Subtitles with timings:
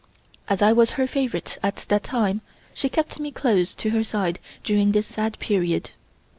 [0.49, 2.41] As I was her favorite at that time,
[2.73, 5.91] she kept me close to her side during this sad period.